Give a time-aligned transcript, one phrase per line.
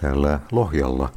[0.00, 1.08] täällä Lohjalla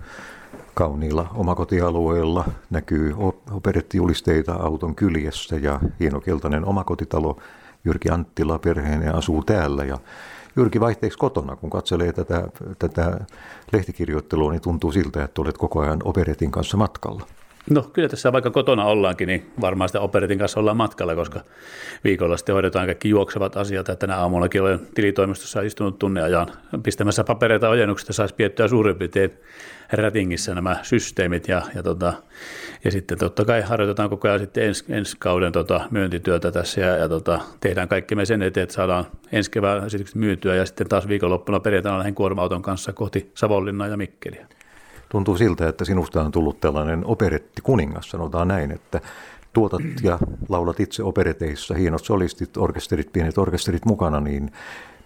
[0.73, 3.15] kauniilla omakotialueella näkyy
[3.51, 7.37] operettijulisteita auton kyljessä ja hieno keltainen omakotitalo.
[7.85, 9.97] Jyrki Anttila perheenä asuu täällä ja
[10.55, 12.47] Jyrki vaihteeksi kotona, kun katselee tätä,
[12.79, 13.19] tätä
[13.71, 17.25] lehtikirjoittelua, niin tuntuu siltä, että olet koko ajan operetin kanssa matkalla.
[17.69, 21.41] No kyllä tässä vaikka kotona ollaankin, niin varmaan sitä operetin kanssa ollaan matkalla, koska
[22.03, 23.87] viikolla sitten hoidetaan kaikki juoksevat asiat.
[23.87, 26.47] Ja tänä aamullakin olen tilitoimistossa istunut tunneajan
[26.83, 29.31] pistämässä papereita ojennuksista, saisi piettyä suurin piirtein
[29.91, 32.13] rätingissä nämä systeemit ja, ja, tota,
[32.83, 36.97] ja sitten totta kai harjoitetaan koko ajan sitten ens, ensi kauden tota, myyntityötä tässä ja,
[36.97, 40.89] ja tota, tehdään kaikki me sen eteen, että saadaan ensi kevään esitykset myytyä ja sitten
[40.89, 44.47] taas viikonloppuna perjantaina lähden kuorma-auton kanssa kohti Savonlinnaa ja Mikkeliä.
[45.11, 49.01] Tuntuu siltä, että sinusta on tullut tällainen operetti kuningas, sanotaan näin, että
[49.53, 50.19] tuotat ja
[50.49, 54.51] laulat itse opereteissa, hienot solistit, orkesterit, pienet orkesterit mukana, niin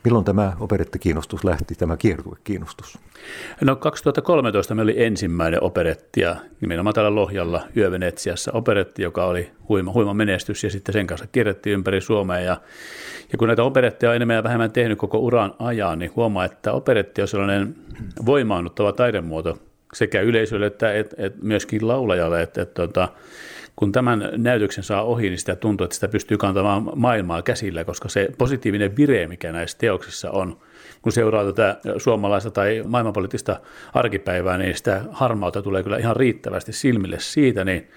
[0.06, 3.00] Milloin tämä operettikiinnostus lähti, tämä kiertuekiinnostus?
[3.62, 9.94] No 2013 meillä oli ensimmäinen operetti ja nimenomaan täällä Lohjalla Yövenetsiassa operetti, joka oli huima,
[9.94, 12.58] huima menestys ja sitten sen kanssa kierrettiin ympäri Suomea ja,
[13.32, 16.74] ja kun näitä operetteja on enemmän ja vähemmän tehnyt koko uran ajan, niin huomaa, että
[16.74, 17.76] operetti on sellainen
[18.26, 19.58] voimaannuttava taidemuoto
[19.96, 23.10] sekä yleisölle että et, et myöskin laulajalle, että et, tota,
[23.76, 28.10] kun tämän näytöksen saa ohi, niin sitä tuntuu, että sitä pystyy kantamaan maailmaa käsillä, koska
[28.10, 30.58] se positiivinen vire, mikä näissä teoksissa on,
[31.02, 33.60] kun seuraa tätä suomalaista tai maailmanpoliittista
[33.94, 37.90] arkipäivää, niin sitä harmautta tulee kyllä ihan riittävästi silmille siitä, niin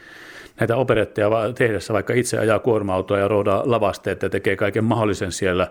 [0.60, 5.70] näitä operetteja tehdessä, vaikka itse ajaa kuorma-autoa ja roudaa lavasteet ja tekee kaiken mahdollisen siellä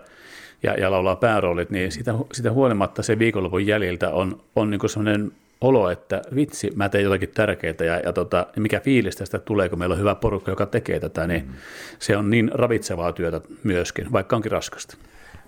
[0.62, 5.32] ja, ja laulaa pääroolit, niin sitä, sitä huolimatta se viikonlopun jäljiltä on, on niin sellainen
[5.60, 9.68] olo, että vitsi, mä teen jotakin tärkeää ja, ja, tota, ja mikä fiilis tästä tulee,
[9.68, 11.52] kun meillä on hyvä porukka, joka tekee tätä, niin mm.
[11.98, 14.96] se on niin ravitsevaa työtä myöskin, vaikka onkin raskasta.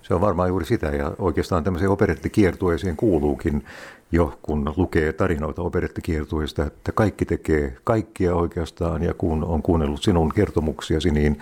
[0.03, 3.65] Se on varmaan juuri sitä ja oikeastaan tämmöiseen operettikiertueeseen kuuluukin
[4.13, 10.33] jo, kun lukee tarinoita operettikiertueista, että kaikki tekee kaikkia oikeastaan ja kun on kuunnellut sinun
[10.35, 11.39] kertomuksiasi, niin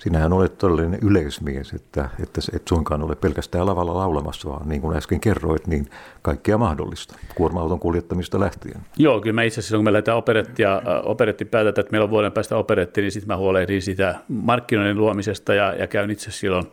[0.00, 4.96] sinähän olet todellinen yleismies, että, että et suinkaan ole pelkästään lavalla laulamassa, vaan niin kuin
[4.96, 5.90] äsken kerroit, niin
[6.22, 8.80] kaikkea mahdollista, kuorma-auton kuljettamista lähtien.
[8.96, 12.10] Joo, kyllä mä itse asiassa, kun me lähdetään operettia, äh, operetti päätetään, että meillä on
[12.10, 16.66] vuoden päästä operetti, niin sitten mä huolehdin sitä markkinoiden luomisesta ja, ja käyn itse silloin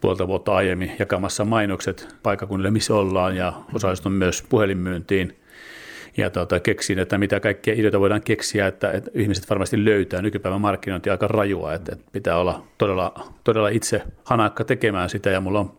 [0.00, 5.36] puolta vuotta aiemmin jakamassa mainokset paikakunnille, missä ollaan ja osallistun myös puhelinmyyntiin–
[6.16, 10.22] ja tota, keksin, että mitä kaikkia ideoita voidaan keksiä, että, että ihmiset varmasti löytää.
[10.22, 15.40] Nykypäivän markkinointi aika rajua, että, että pitää olla todella, todella itse hanakka tekemään sitä ja
[15.40, 15.72] mulla on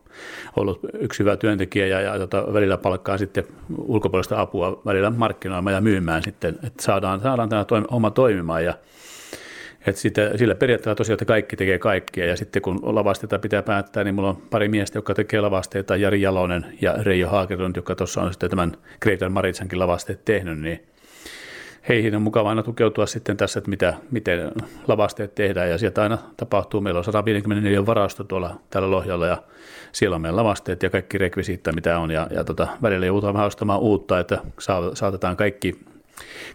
[0.55, 3.43] ollut yksi hyvä työntekijä ja, ja tota, välillä palkkaa sitten
[3.77, 8.73] ulkopuolista apua välillä markkinoimaan ja myymään sitten, että saadaan, saadaan tämä toim- homma toimimaan ja
[9.87, 12.25] että sitä, sillä periaatteella tosiaan, että kaikki tekee kaikkia.
[12.25, 16.21] Ja sitten kun lavasteita pitää päättää, niin mulla on pari miestä, jotka tekee lavasteita, Jari
[16.21, 20.85] Jalonen ja Reijo Haakerlund, joka tuossa on sitten tämän Greater Maritsankin lavasteet tehnyt, niin
[21.89, 24.51] heihin on mukava aina tukeutua sitten tässä, että mitä, miten
[24.87, 25.69] lavasteet tehdään.
[25.69, 26.81] Ja sieltä aina tapahtuu.
[26.81, 29.37] Meillä on 154 varasto tuolla täällä Lohjalla ja
[29.91, 32.11] siellä on meidän lavasteet ja kaikki rekvisiittä, mitä on.
[32.11, 34.37] Ja, ja tota, välillä joudutaan vähän ostamaan uutta, että
[34.93, 35.79] saatetaan kaikki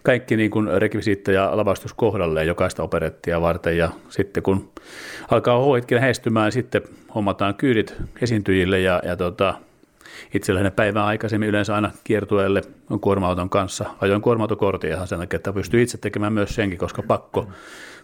[0.03, 4.71] kaikki niin kuin rekvisiitta ja lavastus kohdalleen jokaista operettia varten ja sitten kun
[5.31, 6.81] alkaa hoitkin lähestymään, sitten
[7.15, 9.53] hommataan kyydit esiintyjille ja, ja tota,
[10.33, 13.85] itselläni päivän aikaisemmin yleensä aina kiertueelle on kuorma-auton kanssa.
[14.01, 17.47] Ajoin kuorma-autokortin sen takia, että pystyy itse tekemään myös senkin, koska pakko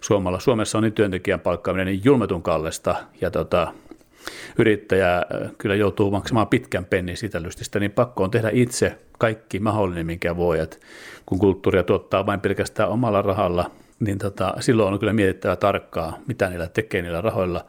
[0.00, 0.40] Suomella.
[0.40, 3.72] Suomessa on niin työntekijän palkkaaminen niin julmetun kallesta ja tota,
[4.58, 5.24] yrittäjä äh,
[5.58, 10.36] kyllä joutuu maksamaan pitkän pennin sitä lystistä, niin pakko on tehdä itse kaikki mahdollinen, minkä
[10.36, 10.58] voi.
[10.58, 10.80] Et
[11.26, 13.70] kun kulttuuria tuottaa vain pelkästään omalla rahalla,
[14.00, 17.64] niin tota, silloin on kyllä mietittävä tarkkaa, mitä niillä tekee niillä rahoilla,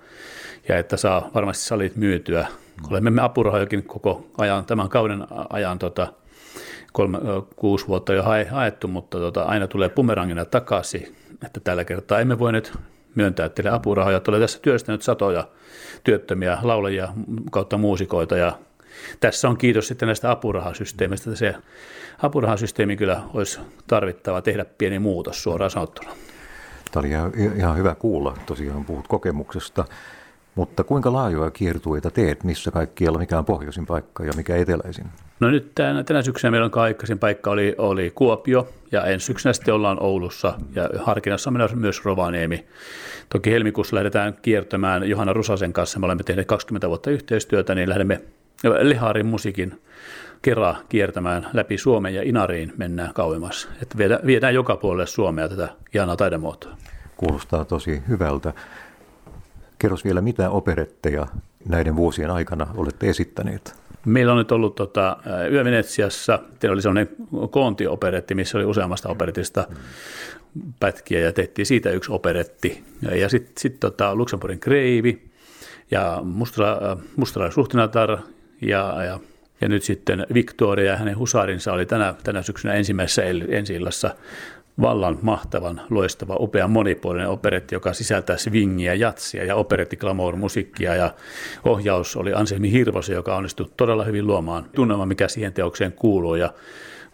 [0.68, 2.48] ja että saa varmasti salit myytyä.
[2.90, 6.08] Olemme me apurahojakin koko ajan, tämän kauden ajan tota,
[6.94, 7.18] kolme,
[7.56, 11.16] kuusi vuotta jo haettu, mutta tota, aina tulee pumerangina takaisin,
[11.46, 12.74] että tällä kertaa emme voi nyt
[13.16, 14.22] myöntää teille apurahoja.
[14.28, 15.48] Olen tässä työstänyt satoja
[16.04, 17.08] työttömiä laulajia
[17.52, 18.60] kautta muusikoita ja
[19.20, 21.36] tässä on kiitos sitten näistä apurahasysteemistä.
[21.36, 21.56] Se
[22.24, 26.10] apurahasysteemi kyllä olisi tarvittava tehdä pieni muutos suoraan sanottuna.
[26.92, 27.10] Tämä oli
[27.56, 29.86] ihan hyvä kuulla, tosiaan puhut kokemuksesta.
[30.60, 35.06] Mutta kuinka laajoja kiertueita teet, missä kaikkialla, mikä on pohjoisin paikka ja mikä eteläisin?
[35.40, 39.54] No nyt tänä, tänä syksynä meillä on aikaisin paikka oli, oli Kuopio ja ensi syksynä
[39.54, 42.66] sitten ollaan Oulussa ja harkinnassa on myös Rovaniemi.
[43.30, 48.22] Toki helmikuussa lähdetään kiertämään Johanna Rusasen kanssa, me olemme tehneet 20 vuotta yhteistyötä, niin lähdemme
[48.64, 49.82] Lehaarin musiikin
[50.42, 53.70] kerran kiertämään läpi Suomen ja Inariin mennään kauemmas.
[53.82, 56.78] Että viedään, viedään joka puolelle Suomea tätä ihanaa taidemuotoa.
[57.18, 58.54] Kuulostaa tosi hyvältä.
[59.80, 61.28] Kerros vielä, mitä operetteja
[61.70, 63.76] näiden vuosien aikana olette esittäneet?
[64.06, 65.18] Meillä on nyt ollut tota,
[65.52, 66.40] Yö Venetsiassa,
[66.72, 67.16] oli sellainen
[67.50, 69.68] koontioperetti, missä oli useammasta operetista
[70.80, 72.84] pätkiä ja tehtiin siitä yksi operetti.
[73.02, 75.30] Ja, ja sitten sit, tota, Luxemburgin Kreivi
[75.92, 76.20] ja
[77.16, 78.18] Mustala, Suhtinatar
[78.62, 79.20] ja, ja,
[79.62, 83.76] ja, nyt sitten Victoria ja hänen husarinsa oli tänä, tänä syksynä ensimmäisessä ensi
[84.82, 91.14] vallan mahtavan, loistava, upea, monipuolinen operetti, joka sisältää swingiä, jatsia ja operetti glamour musiikkia ja
[91.66, 96.36] ohjaus oli Anselmi Hirvosen, joka onnistui todella hyvin luomaan tunnelma, mikä siihen teokseen kuuluu.
[96.36, 96.54] Ja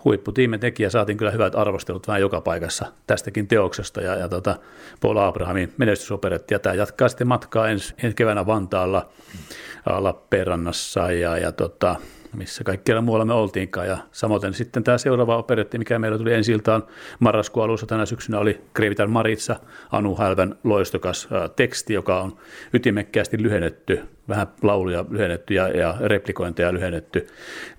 [0.05, 4.01] huipputiimen tekijä saatiin kyllä hyvät arvostelut vähän joka paikassa tästäkin teoksesta.
[4.01, 4.55] Ja, ja tota,
[5.01, 9.09] Paul Abrahamin menestysoperetti ja tämä jatkaa sitten matkaa ensi, ensi keväänä Vantaalla,
[9.85, 11.11] Lappeenrannassa.
[11.11, 11.95] Ja, ja tota,
[12.35, 13.87] missä kaikkialla muualla me oltiinkaan.
[13.87, 16.83] Ja samoin sitten tämä seuraava operetti, mikä meillä tuli ensi iltaan
[17.19, 19.55] marraskuun alussa tänä syksynä, oli Krevitan Maritsa,
[19.91, 22.37] Anu Hälvän loistokas teksti, joka on
[22.73, 23.99] ytimekkäästi lyhennetty,
[24.29, 27.27] vähän lauluja lyhennetty ja, ja replikointeja lyhennetty,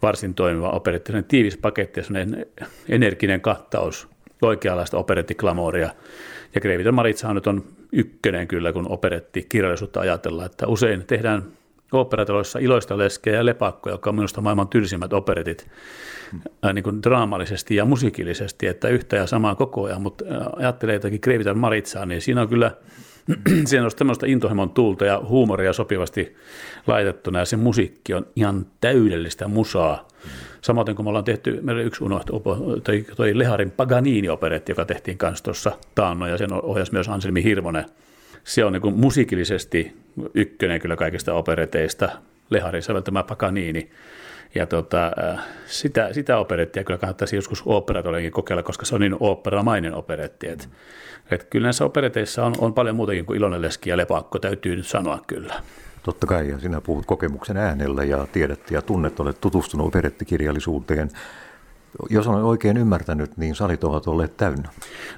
[0.02, 4.08] varsin toimiva operetti, tiivis paketti ja energinen kattaus
[4.42, 5.90] oikeanlaista operettiklamooria.
[6.54, 11.42] Ja Krevitan Maritsa nyt on ykkönen kyllä, kun operetti kirjallisuutta ajatellaan, että usein tehdään
[11.92, 15.68] oopperataloissa iloista leskejä ja lepakkoja, joka on minusta maailman tylsimmät operetit
[16.62, 20.24] ää, niin kuin draamallisesti ja musiikillisesti, että yhtä ja samaa koko ajan, mutta
[20.56, 22.70] ajattelee jotakin Kreivitan Maritsaa, niin siinä on kyllä
[23.64, 26.36] siinä on tämmöistä intohimon tuulta ja huumoria sopivasti
[26.86, 30.08] laitettuna ja se musiikki on ihan täydellistä musaa.
[30.60, 32.42] Samoin kuin me ollaan tehty, meillä yksi unohtu,
[32.84, 37.84] toi, toi Leharin Paganini-operetti, joka tehtiin kanssa tuossa taannoin ja sen ohjasi myös Anselmi Hirvonen–
[38.46, 39.96] se on niin musiikillisesti
[40.34, 42.08] ykkönen kyllä kaikista opereteista,
[42.50, 43.90] Leharin säveltämä Paganini.
[44.54, 49.16] Ja tota, äh, sitä, sitä operettia kyllä kannattaisi joskus oopperatolenkin kokeilla, koska se on niin
[49.20, 50.48] oopperamainen operetti.
[50.48, 50.68] Et,
[51.30, 54.86] et kyllä näissä opereteissa on, on paljon muutakin kuin Ilonen Leski ja Lepakko, täytyy nyt
[54.86, 55.54] sanoa kyllä.
[56.02, 61.10] Totta kai, ja sinä puhut kokemuksen äänellä ja tiedät ja tunnet, olet tutustunut operettikirjallisuuteen
[62.10, 64.68] jos olen oikein ymmärtänyt, niin salit ovat olleet täynnä.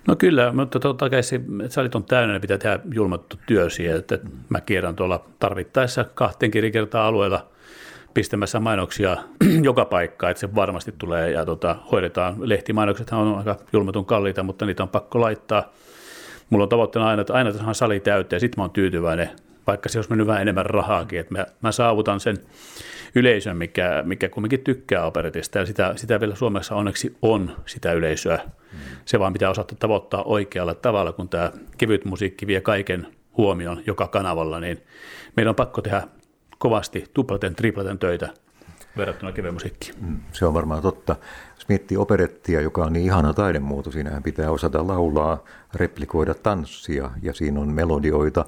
[0.06, 3.96] No kyllä, mutta totta kai se, salit on täynnä, niin pitää tehdä julmattu työ siihen,
[3.96, 7.46] että mä kierrän tuolla tarvittaessa kahteen kertaa alueella
[8.14, 9.16] pistämässä mainoksia
[9.62, 12.34] joka paikkaan, että se varmasti tulee ja tota, hoidetaan.
[12.40, 15.72] Lehtimainoksethan on aika julmatun kalliita, mutta niitä on pakko laittaa.
[16.50, 19.30] Mulla on tavoitteena aina, että aina saadaan sali täyteen ja sitten mä oon tyytyväinen,
[19.66, 22.36] vaikka se olisi mennyt vähän enemmän rahaakin, että mä, mä saavutan sen
[23.14, 28.40] yleisön, mikä, mikä kumminkin tykkää operetista, ja sitä, sitä vielä Suomessa onneksi on sitä yleisöä.
[28.72, 28.78] Mm.
[29.04, 33.06] Se vaan pitää osata tavoittaa oikealla tavalla, kun tämä kevyt musiikki vie kaiken
[33.36, 34.82] huomion joka kanavalla, niin
[35.36, 36.02] meidän on pakko tehdä
[36.58, 38.28] kovasti tuplaten, triplaten töitä
[38.98, 39.94] verrattuna kevyen musiikkiin.
[40.00, 41.16] Mm, se on varmaan totta.
[41.54, 45.44] Jos miettii operettia, joka on niin ihana taidemuoto, siinähän pitää osata laulaa,
[45.74, 48.44] replikoida tanssia ja siinä on melodioita,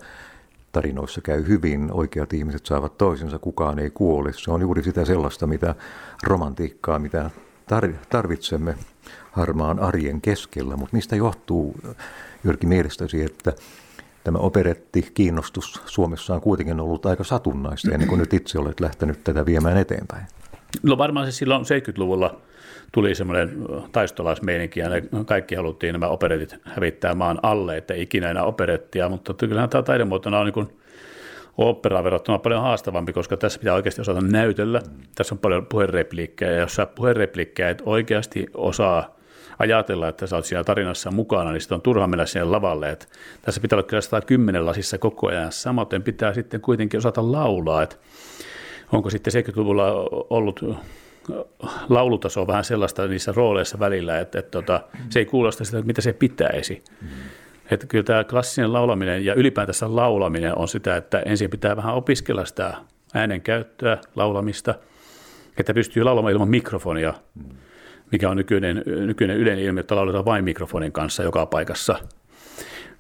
[0.72, 4.32] tarinoissa käy hyvin, oikeat ihmiset saavat toisensa, kukaan ei kuole.
[4.32, 5.74] Se on juuri sitä sellaista, mitä
[6.22, 7.30] romantiikkaa, mitä
[8.08, 8.74] tarvitsemme
[9.32, 10.76] harmaan arjen keskellä.
[10.76, 11.80] Mutta mistä johtuu,
[12.44, 13.52] Jyrki, mielestäsi, että
[14.24, 19.24] tämä operetti kiinnostus Suomessa on kuitenkin ollut aika satunnaista ennen kuin nyt itse olet lähtenyt
[19.24, 20.26] tätä viemään eteenpäin?
[20.82, 22.40] No varmaan se silloin 70-luvulla
[22.92, 28.44] tuli semmoinen taistolaismeininki ja ne kaikki haluttiin nämä operetit hävittää maan alle, että ikinä enää
[28.44, 30.68] operettia, mutta kyllähän tämä taidemuotona on niin kuin
[31.58, 34.82] operaa verrattuna paljon haastavampi, koska tässä pitää oikeasti osata näytellä.
[35.14, 39.16] Tässä on paljon puherepliikkejä, ja jos sä puherepliikkejä et oikeasti osaa
[39.58, 42.90] ajatella, että sä oot siinä tarinassa mukana, niin sitten on turha mennä sinne lavalle.
[42.90, 43.06] Että
[43.42, 45.52] tässä pitää olla kyllä 110 lasissa koko ajan.
[45.52, 47.96] Samoin pitää sitten kuitenkin osata laulaa, että
[48.92, 49.92] onko sitten 70-luvulla
[50.30, 50.60] ollut
[51.88, 56.00] laulutaso on vähän sellaista niissä rooleissa välillä, että, että, että se ei kuulosta sitä, mitä
[56.00, 56.82] se pitäisi.
[57.02, 57.08] Mm.
[57.70, 62.44] Että kyllä tämä klassinen laulaminen ja ylipäätänsä laulaminen on sitä, että ensin pitää vähän opiskella
[62.44, 62.74] sitä
[63.14, 64.74] äänen käyttöä, laulamista,
[65.56, 67.14] että pystyy laulamaan ilman mikrofonia,
[68.12, 71.98] mikä on nykyinen, nykyinen yleinen ilmiö, että lauletaan vain mikrofonin kanssa joka paikassa.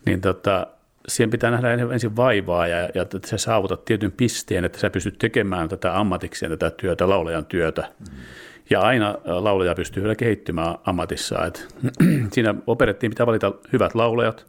[0.06, 0.66] Niin tota,
[1.08, 5.18] siihen pitää nähdä ensin vaivaa ja, ja että sä saavutat tietyn pisteen, että sä pystyt
[5.18, 7.88] tekemään tätä ammatikseen tätä työtä, laulajan työtä.
[7.98, 8.16] Mm.
[8.70, 11.48] Ja aina laulaja pystyy vielä kehittymään ammatissaan.
[11.48, 11.74] Et,
[12.32, 14.46] siinä operettiin pitää valita hyvät laulajat,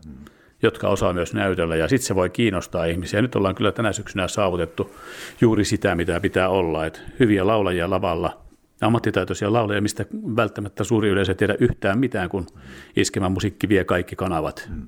[0.63, 3.21] jotka osaa myös näytellä, ja sitten se voi kiinnostaa ihmisiä.
[3.21, 4.95] Nyt ollaan kyllä tänä syksynä saavutettu
[5.41, 6.85] juuri sitä, mitä pitää olla.
[6.85, 8.41] Et hyviä laulajia lavalla,
[8.81, 10.05] ammattitaitoisia laulajia, mistä
[10.35, 12.47] välttämättä suuri yleisö ei tiedä yhtään mitään, kun
[12.95, 14.69] iskemä musiikki vie kaikki kanavat.
[14.69, 14.87] Mm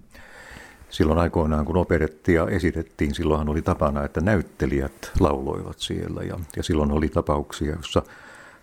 [0.93, 6.21] silloin aikoinaan, kun operettia esitettiin, silloinhan oli tapana, että näyttelijät lauloivat siellä.
[6.23, 8.01] Ja, ja silloin oli tapauksia, jossa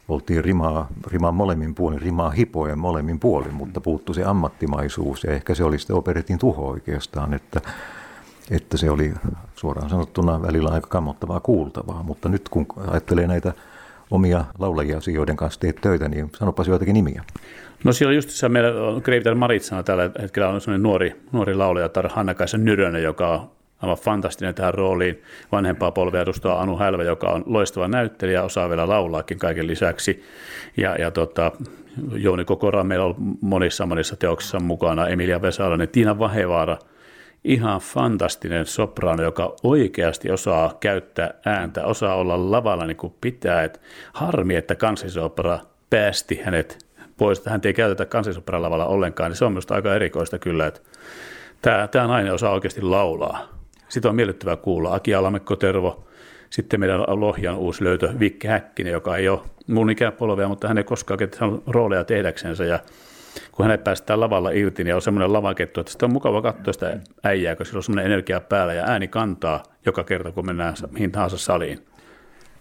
[0.09, 5.25] oltiin rimaa, rimaa molemmin puolin, rimaa hipojen molemmin puolin, mutta puuttu se ammattimaisuus.
[5.25, 7.61] Ja ehkä se oli sitten operetin tuho oikeastaan, että,
[8.51, 9.15] että se oli
[9.55, 12.03] suoraan sanottuna välillä aika kammottavaa kuultavaa.
[12.03, 13.53] Mutta nyt kun ajattelee näitä
[14.11, 17.25] omia laulajia joiden kanssa teet töitä, niin sanopas joitakin nimiä.
[17.85, 21.89] No siellä just se meillä on Kreivitar Maritsana tällä hetkellä on sellainen nuori, nuori laulaja
[21.89, 23.51] Tar Hannakaisa Nyrönen, joka on
[23.83, 25.23] aivan fantastinen tähän rooliin.
[25.53, 30.25] Vanhempaa polvea edustaa Anu Hälvä, joka on loistava näyttelijä, osaa vielä laulaakin kaiken lisäksi.
[30.77, 31.53] Ja, ja tota,
[32.13, 36.79] Jouni Kokora meillä on monissa monissa teoksissa mukana, Emilia Vesalainen, Tiina Vahevaara,
[37.45, 43.63] ihan fantastinen sopraano, joka oikeasti osaa käyttää ääntä, osaa olla lavalla niin kuin pitää.
[43.63, 43.81] Et
[44.13, 45.59] harmi, että kansallisopera
[45.91, 50.39] päästi hänet pois, hän ei käytetä kansallisopera lavalla ollenkaan, niin se on minusta aika erikoista
[50.39, 50.81] kyllä, että
[51.91, 53.49] tämä, nainen osaa oikeasti laulaa.
[53.89, 54.95] Sitä on miellyttävää kuulla.
[54.95, 56.05] Aki Alamekko Tervo,
[56.51, 60.85] sitten meidän Lohjan uusi löytö Vikke Häkkinen, joka ei ole mun ikäpolvea, mutta hän ei
[60.85, 62.79] koskaan saanut rooleja tehdäksensä ja
[63.61, 66.99] kun hänet päästään lavalla irti, niin on semmoinen lavakettu, että sitä on mukava katsoa sitä
[67.25, 71.13] äijää, kun sillä on semmoinen energia päällä ja ääni kantaa joka kerta, kun mennään mihin
[71.13, 71.87] tahansa saliin.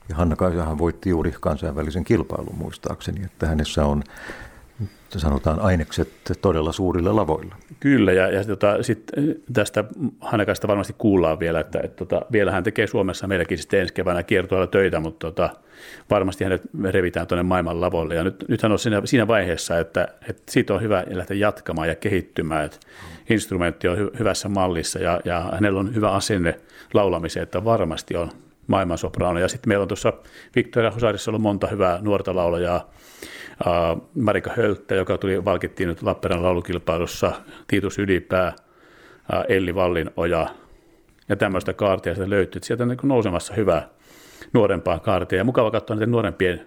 [0.10, 4.03] Ja Hanna Kaisahan voitti juuri kansainvälisen kilpailun muistaakseni, että hänessä on
[5.17, 6.09] sanotaan ainekset
[6.41, 7.55] todella suurilla lavoilla.
[7.79, 9.03] Kyllä, ja, ja tota, sit
[9.53, 9.83] tästä
[10.19, 14.24] Hanekasta varmasti kuullaan vielä, että, että tota, vielä hän tekee Suomessa meilläkin sitten ensi keväänä
[14.24, 15.50] kiertoilla töitä, mutta tota,
[16.09, 18.15] varmasti hänet revitään tuonne maailman lavoille.
[18.15, 21.95] Ja nyt, nythän on siinä, siinä vaiheessa, että, että siitä on hyvä lähteä jatkamaan ja
[21.95, 22.77] kehittymään, että
[23.29, 26.59] instrumentti on hy, hyvässä mallissa ja, ja hänellä on hyvä asenne
[26.93, 28.29] laulamiseen, että varmasti on
[28.69, 29.39] maailman sopraano.
[29.39, 30.13] Ja sitten meillä on tuossa
[30.55, 32.89] Victoria Hosarissa ollut monta hyvää nuorta laulajaa,
[34.15, 37.31] Marika Hölttä, joka tuli valkittiin nyt Lappeenrannan laulukilpailussa,
[37.67, 38.53] Tiitus Ylipää,
[39.47, 40.47] Elli Vallinoja
[41.29, 42.61] ja tämmöistä kaartia sieltä löytyy.
[42.63, 43.89] Sieltä on niin nousemassa hyvää
[44.53, 46.65] nuorempaa kaartia ja mukava katsoa näiden nuorempien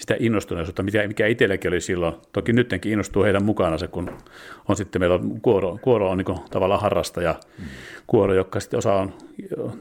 [0.00, 2.14] sitä innostuneisuutta, mikä, mikä itselläkin oli silloin.
[2.32, 4.10] Toki nytkin innostuu heidän mukanansa, kun
[4.68, 7.64] on sitten meillä kuoro, kuoro on niin tavallaan harrastaja, mm.
[8.06, 9.12] kuoro, joka sitten osa on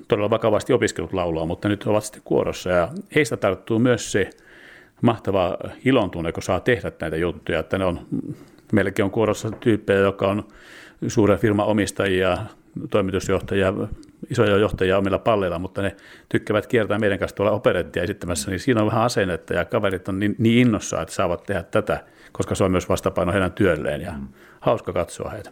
[0.08, 4.30] todella vakavasti opiskellut laulua, mutta nyt ovat sitten kuorossa ja heistä tarttuu myös se,
[5.02, 7.60] mahtava ilon tunne, kun saa tehdä näitä juttuja.
[7.60, 8.00] Että ne on,
[8.72, 10.44] meilläkin on kuorossa tyyppejä, jotka on
[11.08, 12.38] suuren firman omistajia,
[12.90, 13.74] toimitusjohtajia,
[14.30, 15.96] isoja johtajia omilla palleilla, mutta ne
[16.30, 20.20] tykkäävät kiertää meidän kanssa tuolla operettia esittämässä, niin siinä on vähän asennetta ja kaverit on
[20.20, 24.12] niin, niin innossa, että saavat tehdä tätä, koska se on myös vastapaino heidän työlleen ja
[24.12, 24.28] mm.
[24.60, 25.50] hauska katsoa heitä.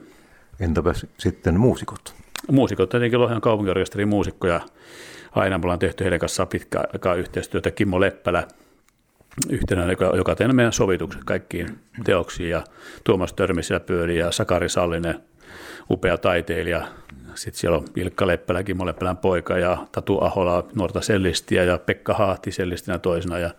[0.60, 2.16] Entäpä sitten muusikot?
[2.52, 4.62] Muusikot, tietenkin Lohjan kaupunkiorkesterin muusikkoja.
[5.32, 7.72] Aina me ollaan tehty heidän kanssaan pitkään aikaa yhteistyötä.
[7.72, 8.48] Kimmo Leppälä,
[9.50, 12.64] yhtenä, joka, joka teemme meidän sovitukset kaikkiin teoksiin ja
[13.04, 15.20] Tuomas Törmisellä pyöri ja Sakari Sallinen,
[15.90, 16.88] upea taiteilija.
[17.38, 22.14] Sitten siellä on Ilkka Leppälä, Kimmo Leppälän poika ja Tatu Ahola, nuorta sellistiä ja Pekka
[22.14, 23.52] Haahti sellistinä toisena ja,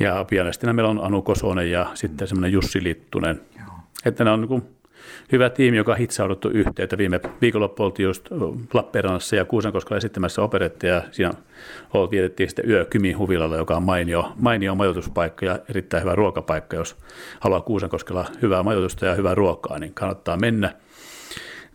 [0.00, 3.40] ja pianistina meillä on Anu Kosonen ja sitten semmoinen Jussi Littunen.
[4.04, 4.62] Että ne on niin kuin
[5.32, 6.84] hyvä tiimi, joka on hitsauduttu yhteen.
[6.84, 8.28] Että viime viikonloppu oltiin just
[8.74, 11.32] Lappeenrannassa ja Kuusankoskella esittämässä operettia ja siinä
[12.10, 16.76] vietettiin sitten yö Kymin huvilalla, joka on mainio, mainio majoituspaikka ja erittäin hyvä ruokapaikka.
[16.76, 16.96] Jos
[17.40, 20.74] haluaa Kuusankoskella hyvää majoitusta ja hyvää ruokaa, niin kannattaa mennä.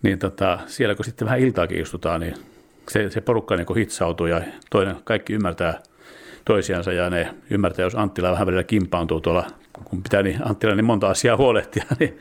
[0.02, 2.34] Niin tota, siellä kun sitten vähän iltaakin istutaan, niin
[2.90, 5.82] se, se porukka niin hitsautuu ja toinen, kaikki ymmärtää
[6.46, 9.48] toisiansa ja ne ymmärtää, jos Anttila vähän välillä kimpaantuu tuolla,
[9.84, 12.20] kun pitää niin Anttila niin monta asiaa huolehtia, niin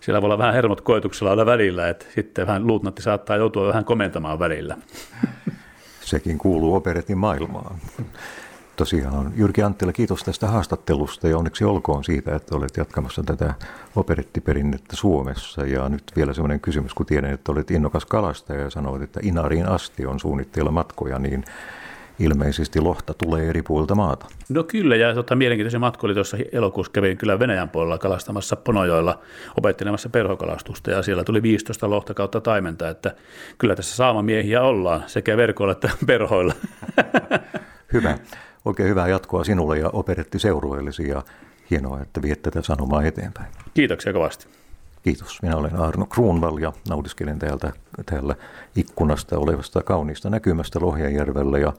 [0.00, 3.84] siellä voi olla vähän hermot koetuksella olla välillä, että sitten vähän luutnatti saattaa joutua vähän
[3.84, 4.76] komentamaan välillä.
[6.00, 7.76] Sekin kuuluu operetin maailmaan.
[8.76, 13.54] Tosiaan, Jyrki Anttila, kiitos tästä haastattelusta ja onneksi olkoon siitä, että olet jatkamassa tätä
[13.96, 15.66] operettiperinnettä Suomessa.
[15.66, 19.68] Ja nyt vielä sellainen kysymys, kun tiedän, että olet innokas kalastaja ja sanoit, että Inariin
[19.68, 21.44] asti on suunnitteilla matkoja, niin
[22.18, 24.26] ilmeisesti lohta tulee eri puolilta maata.
[24.48, 29.18] No kyllä, ja tota, mielenkiintoisen matku oli tuossa elokuussa, kävin kyllä Venäjän puolella kalastamassa Ponojoilla,
[29.56, 33.14] opettelemassa perhokalastusta, ja siellä tuli 15 lohta kautta taimenta, että
[33.58, 36.54] kyllä tässä saamamiehiä ollaan, sekä verkoilla että perhoilla.
[37.92, 38.18] Hyvä.
[38.64, 41.22] Oikein hyvää jatkoa sinulle ja operettiseurueellesi, ja
[41.70, 43.52] hienoa, että viet tätä sanomaa eteenpäin.
[43.74, 44.46] Kiitoksia kovasti.
[45.02, 45.42] Kiitos.
[45.42, 47.72] Minä olen Arno Kruunval ja nautiskelen täältä,
[48.06, 48.34] täällä
[48.76, 51.72] ikkunasta olevasta kauniista näkymästä Lohjanjärvellä ja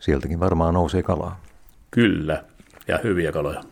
[0.00, 1.40] sieltäkin varmaan nousee kalaa.
[1.90, 2.44] Kyllä,
[2.88, 3.62] ja hyviä kaloja.